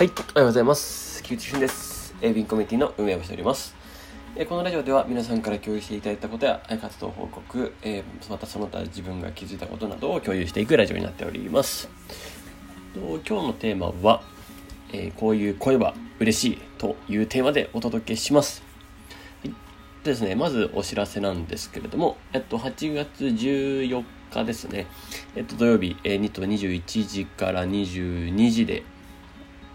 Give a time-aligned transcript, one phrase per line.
[0.00, 1.22] はい、おはようございます。
[1.22, 2.14] 菊池俊です。
[2.22, 3.74] えー、ビンコミュニティの運営をしております。
[4.34, 11.90] えこのラジオでは皆さんから共有していただいたことや活動報告、えまたその他自分が気づいたことなどを共有していくラジオになっております。
[12.94, 14.22] と今日のテーマは、
[14.94, 18.62] えこういう声は嬉しいというテーマでお届けします。
[19.42, 19.54] はい
[20.02, 24.86] でですね、まずお知らせなんですけれども、えっと、8月14日ですね、
[25.36, 28.82] えっと、土曜日、えー、2と21時から22時で、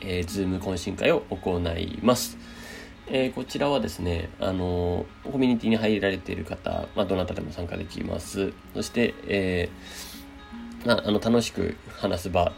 [0.00, 2.38] えー、ズーム懇親会を行います。
[3.08, 8.52] えーこちらはですね、あのーコミュニティに入られている方、まあ、どなたでも参加できます。
[8.74, 12.52] そして、えーまあ、あの楽しく話す場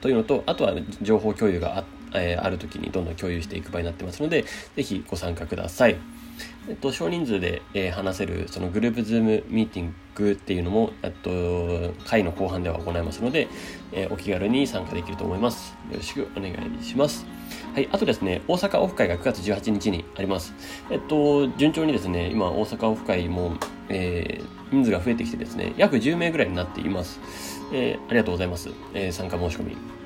[0.00, 4.44] というのと、あとは情報共有があ,、えーある時にどんどん共有していく場になってますので、
[4.76, 5.96] 是非ご参加ください。
[6.68, 13.48] えっと、少人数で、えー話せるそのグループズームミーティングっていうのも、えっと、会の後半では行いますので、
[13.92, 15.74] えーお気軽に参加できると思います。
[15.90, 17.26] よろしくお願いします。
[17.74, 20.54] はい、あとですね、大阪オフ会が9月18日にあります。
[20.90, 23.56] えっと、順調にですね、今、大阪オフ会も、
[23.88, 27.20] えー人数が増えてきてですね、約10名ぐらいになっています。
[27.72, 28.70] えーありがとうございます。
[28.94, 30.01] えー参加申し込み。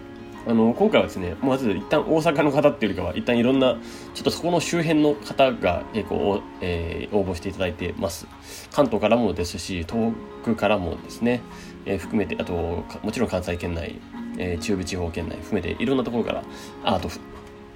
[0.49, 3.77] あの今回はですねまず一旦大阪の方っていうよりかは一旦いろんな
[4.15, 8.27] ちょっとそこの周辺の方が結構、えー応募していただいてます。
[8.73, 11.41] 関東からもですし東北からもですね、
[11.85, 14.01] えー含めてあともちろん関西圏内、
[14.39, 16.45] えー中部地方圏内含めていろんなところから
[16.85, 17.09] あと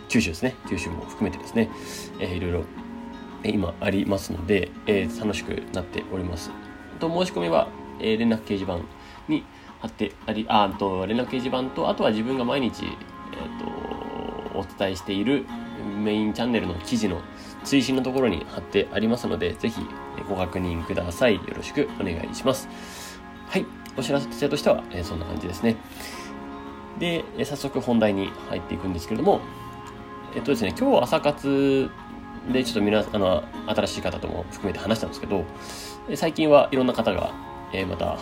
[0.08, 0.54] 九州ですね。
[0.68, 1.70] 九州も含めてですね、
[2.20, 2.64] えーいろいろ
[3.42, 6.50] 今ありますので、えー楽しくなっております。
[7.00, 7.68] と申し込みは、
[7.98, 8.78] えー連絡掲示板
[9.28, 9.44] に
[9.80, 15.46] 貼ってありああと連絡掲示板とあとは自分が毎日、えー、とお伝えしている
[16.02, 17.20] メインチャンネルの記事の
[17.64, 19.80] 追伸のところに貼ってありますのでぜひ
[20.28, 21.36] ご確認ください。
[21.36, 22.68] よろしくお願いします。
[23.48, 23.66] はい。
[23.96, 25.76] お知らせとしては、えそんな感じですね。
[26.98, 29.40] でえ早速本題に入っていくんですけれども
[30.34, 31.90] えっとですね今日朝活
[32.52, 35.44] でちょっと皆あの新しい方とも含めて話したんですけど
[36.14, 37.32] 最近はいろんな方が、
[37.72, 38.18] えーまた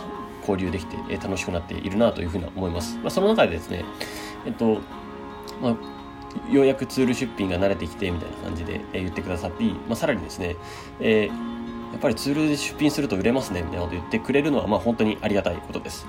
[0.49, 3.85] 交流できて、え楽しくなっているなというふうに思います、まあ、その中でですね
[4.45, 4.79] えっと、
[5.61, 10.55] まあ、ようやくツール出品が慣れてきてみたいな感じで、え言ってくださって、まあ、さらにですね、
[10.99, 11.59] えー
[11.91, 16.05] やっぱりツールで出品すると売れますねみたいなこと言ってくれるのはまあ本当にありがたいことです。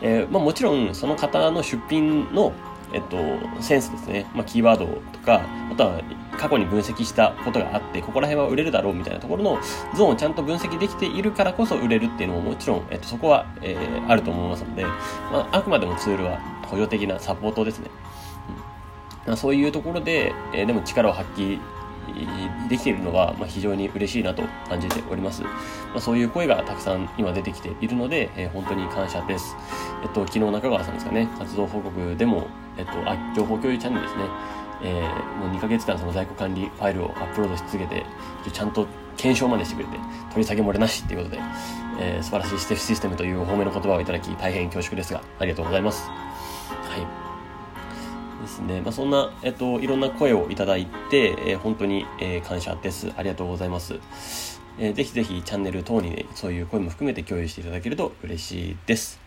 [0.00, 2.52] えーまあ、もちろんその方の出品の、
[2.92, 3.18] えっと、
[3.60, 6.00] センスですね、まあ、キーワードとかあとは
[6.38, 9.58] 過去に分析したことがあってここら辺は売れるだろうみたいなところの
[9.94, 17.90] ゾーンをちゃんと分析できているからこそ売れるっていうのももちろん、えっと、そこは、えーあると思いますので、まあ、あくまでもツールは補助的なサポートですね。
[19.26, 21.58] まあそういうところで、えーでも力を発揮
[22.68, 25.42] できているのは、まあ、非常に嬉しいなと感じております。
[25.42, 25.48] ま
[25.96, 29.56] あ、そういう声がたくさん今出てきているので、えー本当に感謝です。
[30.02, 32.46] えっと、昨日中川さんですかね、活動報告でも、
[32.78, 34.24] えっと、あ情報共有チャンネルですね、
[34.82, 38.04] えーもう2ヶ月間その在庫管理ファイルをアップロードし続けて、
[38.52, 39.98] ちゃんと検証までしてくれて、
[40.30, 41.42] 取り下げ漏れなしっていうことで、
[42.00, 46.08] えー素晴らしいステフシステムというお褒めの言葉をいただき、大変恐縮ですが、ありがとうございます。
[46.08, 46.14] は
[46.96, 48.42] い。
[48.42, 48.80] ですね。
[48.80, 53.12] まあ、そんな、えっと、いろんな声をいただいて、えー本当に、えー感謝です。
[53.16, 54.60] ありがとうございます。
[54.78, 59.20] えーぜひぜひチャンネル等にね、そういう声も含めて共有していただけると嬉しいです。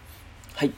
[0.55, 0.71] はい。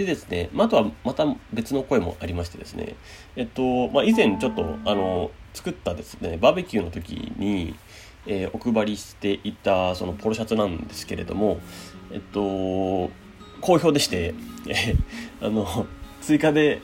[0.00, 2.94] でですね、まあ、とはまた別の声もありましてですね、
[3.36, 7.74] えっと、まあ、以前ちょっと、あの、作ったですね、バーベキューの時に、
[8.26, 11.58] えーお配りしていたそのポロシャツなんですけれども、
[12.10, 13.10] えっと、
[13.60, 14.34] 好評でして、
[14.68, 15.86] えーあの、
[16.22, 16.80] 追加で、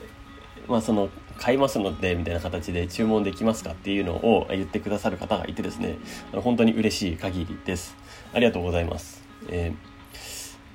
[0.67, 5.97] まあ、その、買いますので、みたいな形で注文できますかっていうのを言ってくださる方がいてですね、
[6.33, 7.95] あの本当に嬉しい限りです。
[8.33, 9.23] ありがとうございます。
[9.49, 9.97] えー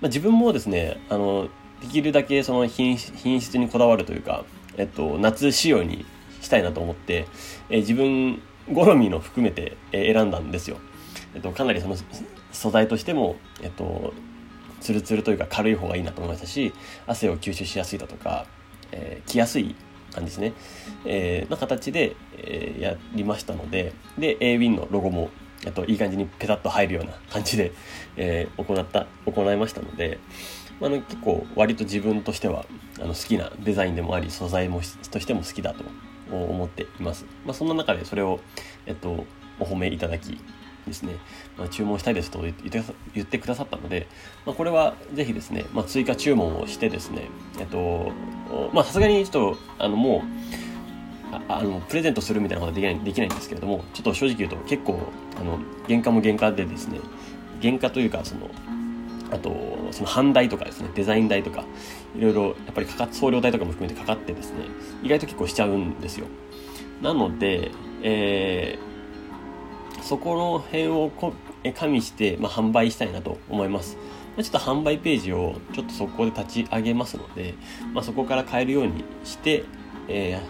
[0.02, 1.48] まあ、自分もですね、あの、
[1.82, 4.44] できるだけその品質にこだわるというか、
[4.76, 6.06] えっと、夏仕様に
[6.40, 7.26] したいなと思って、
[7.68, 8.40] えー自分
[8.72, 10.76] 好みの含めて、え選んだんですよ。
[11.34, 11.96] えっと、かなりその
[12.52, 14.14] 素材としても、えっと、
[14.80, 16.72] ツルツルというか軽い方がいいなと思いましたし、
[17.08, 18.46] 汗を吸収しやすいだとか、
[18.92, 19.74] えー着やすい
[20.12, 20.52] 感じですね。
[21.04, 25.30] えーな形で、えーやりましたので、で、a w i n のロゴも、
[25.66, 27.72] えっと、いい感じにペタッと入るような感じで、
[28.16, 30.20] えー行った、行いましたので、
[30.82, 32.66] あの結構割と自分としては
[33.00, 34.80] あの好きなデザインでもあり素材も
[35.10, 35.84] としても好きだと
[36.34, 38.40] 思っています、まあ、そんな中でそれを、
[38.86, 39.26] えっと、
[39.60, 40.40] お褒めいただき
[40.86, 41.16] ですね、
[41.56, 42.82] まあ、注文したいですと言って
[43.14, 44.08] 言ってくださったので、
[44.44, 47.28] まあ、これはぜひですね、まあ、追加注文をしてですね
[47.60, 48.12] えっと
[48.72, 50.22] まあさすがにちょっとあのもう
[51.48, 55.00] ああのプレゼントするみたいなことはできないできないんですけれどもちょっと正直言うと結構
[55.40, 56.98] あの原価も原価でですね
[57.62, 58.50] 原価というかその
[59.32, 59.54] あと
[59.90, 61.64] その版代とかですねデザイン代とか
[62.14, 64.58] いろいろやっぱりかか送料代とかも含めてかかってですね
[65.02, 66.26] 意外と結構しちゃうんですよ。
[67.00, 71.32] なので、えー、そこの辺をこ
[71.74, 73.96] 加味して、まあ、販売したいなと思います。
[74.36, 77.54] ちょっと販売ページをちょっとそこで立ち上げますので、
[77.92, 79.64] まあ、そこから買えるようにして、
[80.08, 80.40] えー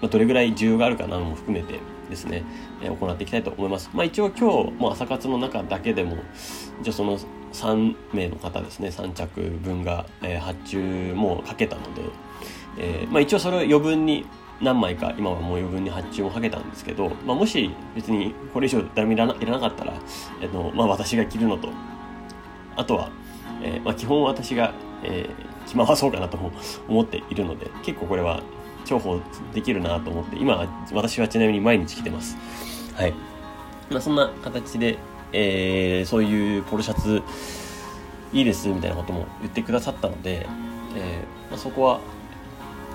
[0.00, 2.44] まあ、どれぐらい需要があるかなのも含めてですね、
[2.82, 3.90] えー、行っていきたいと思います。
[3.92, 6.16] まあ、一応今日、も朝活の中だけでも、
[6.80, 7.18] 一応その
[7.52, 12.02] 3名の方ですね、3着分が、えー、発注もかけたので、
[12.78, 14.26] えー、まあ、一応それを余分に
[14.60, 19.94] 何枚か今はもう余分に発注もかけたんですけど、まあ、もし別にこれ以上誰もいらないらなかったら、
[20.40, 21.68] えっとまあ、私が着るのと
[22.76, 23.10] あとは、
[23.62, 26.50] えー、まあ、基本私が、えー、着回そうかなとも
[26.88, 28.42] 思っているので結構これは
[28.88, 29.20] 重宝
[29.52, 32.36] できるなと思って今私はちなみに毎日着てます
[32.94, 33.14] はい
[33.90, 34.98] まあ、そんな形で、
[35.32, 37.22] えー、そういうポロシャツ
[38.32, 40.46] いいですみたいなことも言ってくださったので、
[40.94, 42.00] えーまあ、そこは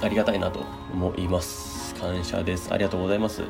[0.02, 0.64] ありがたいなと
[0.94, 1.73] 思います。
[2.04, 2.74] 感謝です。
[2.74, 3.44] ありがとうございます。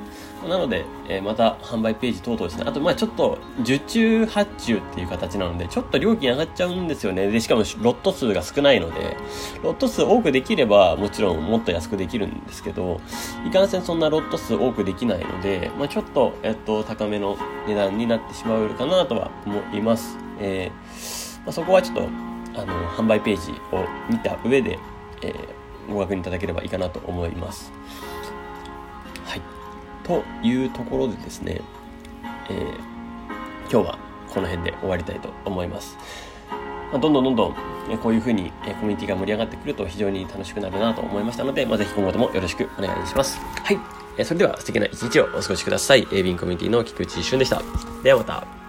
[0.48, 2.66] なので、えー、また販売ページ等々ですね。
[2.68, 7.28] あと、まあちょっと、受注発注っていう形なので、ちょっと料金上がっちゃうんですよね。
[7.32, 9.18] で、しかもロット数が少ないので、
[9.64, 13.02] ロット数多くできれば、もちろんもっと安くできるんですけど、
[13.48, 20.18] いかんせんそんなロット数多くできないので、まあちょっと、えっと、高めの値段になってしまうかなとは思います。
[20.40, 22.04] えー、まあ、そこはちょっと、
[22.56, 24.78] あの、販売ページを見た上で、
[25.24, 27.72] えーご確認いただければいいかなと思います。
[30.08, 30.24] はい。
[30.42, 31.62] というところでですね、
[32.50, 33.98] えー、今日は
[34.34, 35.98] この辺で終わりたいと思います。
[36.92, 37.56] まあ、どんどんどんどん、
[37.92, 43.40] えこういうふうに、えコミュニティが盛り上がってくると非常に楽しくなるなと思いましたので、まあ、ぜひ今後ともよろしくお願いします。
[43.40, 43.80] はい。
[44.18, 46.02] えそれでは素敵な一日をお過ごしください。
[46.02, 47.62] エービンコミュニティの菊池俊でした。
[48.04, 48.63] ではまた。